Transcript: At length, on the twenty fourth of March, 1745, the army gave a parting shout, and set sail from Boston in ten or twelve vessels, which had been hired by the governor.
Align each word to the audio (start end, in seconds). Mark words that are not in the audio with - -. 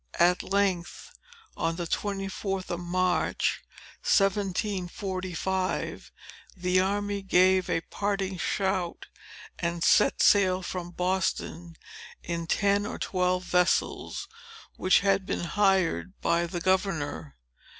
At 0.17 0.41
length, 0.41 1.11
on 1.55 1.75
the 1.75 1.85
twenty 1.85 2.27
fourth 2.27 2.71
of 2.71 2.79
March, 2.79 3.61
1745, 4.03 6.11
the 6.57 6.79
army 6.79 7.21
gave 7.21 7.69
a 7.69 7.81
parting 7.81 8.39
shout, 8.39 9.05
and 9.59 9.83
set 9.83 10.23
sail 10.23 10.63
from 10.63 10.89
Boston 10.89 11.75
in 12.23 12.47
ten 12.47 12.87
or 12.87 12.97
twelve 12.97 13.43
vessels, 13.43 14.27
which 14.75 15.01
had 15.01 15.23
been 15.27 15.43
hired 15.43 16.19
by 16.19 16.47
the 16.47 16.61
governor. 16.61 17.35